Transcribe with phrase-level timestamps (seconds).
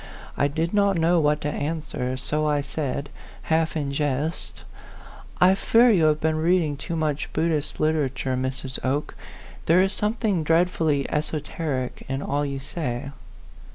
[0.35, 3.09] I did not know what to answer, so I said,
[3.43, 4.63] half in jest,"
[5.39, 8.79] I fear you have been reading too much Buddhist literature, Mrs.
[8.83, 9.13] Oke.
[9.67, 10.39] There is A PHANTOM LOVER.
[10.39, 10.43] 129 something
[11.07, 13.11] dreadfully esoteric in all you say."